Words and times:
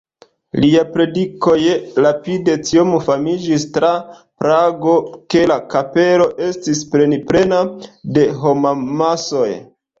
Liaj 0.61 0.83
predikoj 0.93 1.57
rapide 2.05 2.55
tiom 2.69 2.95
famiĝis 3.11 3.67
tra 3.77 3.93
Prago, 4.45 4.97
ke 5.35 5.45
la 5.53 5.61
kapelo 5.77 6.29
estis 6.49 6.85
plenplena 6.97 7.63
de 8.19 8.29
homamasoj. 8.43 9.51